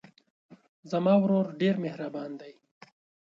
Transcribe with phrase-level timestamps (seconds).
[0.91, 2.53] زما ورور ډېر مهربان دی.